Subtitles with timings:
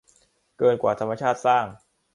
[0.57, 1.65] เกินกว่าธรรมชาติสร้าง